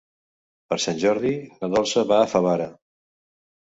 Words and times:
Per 0.71 0.77
Sant 0.85 0.97
Jordi 1.03 1.33
na 1.59 1.71
Dolça 1.75 2.07
va 2.13 2.21
a 2.23 2.31
Favara. 2.33 2.67